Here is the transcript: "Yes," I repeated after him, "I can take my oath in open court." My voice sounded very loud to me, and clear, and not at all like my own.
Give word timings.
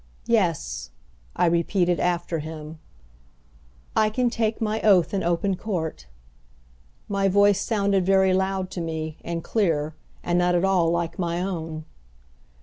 "Yes," 0.25 0.89
I 1.35 1.45
repeated 1.45 1.99
after 1.99 2.39
him, 2.39 2.79
"I 3.95 4.09
can 4.09 4.31
take 4.31 4.59
my 4.59 4.81
oath 4.81 5.13
in 5.13 5.21
open 5.21 5.55
court." 5.55 6.07
My 7.07 7.27
voice 7.27 7.61
sounded 7.61 8.03
very 8.03 8.33
loud 8.33 8.71
to 8.71 8.81
me, 8.81 9.19
and 9.23 9.43
clear, 9.43 9.93
and 10.23 10.39
not 10.39 10.55
at 10.55 10.65
all 10.65 10.89
like 10.89 11.19
my 11.19 11.39
own. 11.39 11.85